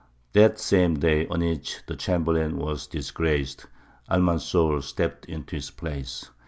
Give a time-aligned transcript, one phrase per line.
[0.33, 3.67] That same day on which the chamberlain was disgraced,
[4.09, 6.27] Almanzor stepped into his place.